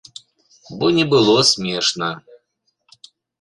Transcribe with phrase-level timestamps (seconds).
[0.79, 2.09] Бо не было смешна.